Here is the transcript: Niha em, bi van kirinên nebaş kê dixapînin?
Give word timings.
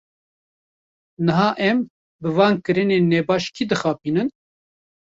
Niha 1.27 1.49
em, 1.67 1.79
bi 2.21 2.29
van 2.37 2.55
kirinên 2.65 3.05
nebaş 3.11 3.43
kê 3.55 3.63
dixapînin? 3.69 4.27